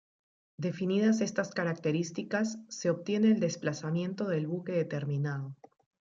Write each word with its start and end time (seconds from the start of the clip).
Definidas 0.57 1.21
estas 1.21 1.51
características 1.51 2.57
se 2.69 2.89
obtiene 2.89 3.27
el 3.27 3.39
desplazamiento 3.39 4.25
del 4.27 4.47
buque 4.47 4.71
determinado. 4.71 5.55